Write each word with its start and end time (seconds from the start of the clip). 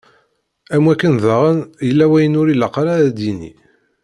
Am 0.75 0.83
wakken 0.87 1.15
daɣen, 1.23 1.59
yella 1.87 2.05
wayen 2.11 2.37
ur 2.41 2.47
ilaq 2.49 2.75
ara 2.81 2.93
ad 3.07 3.17
yini. 3.25 3.51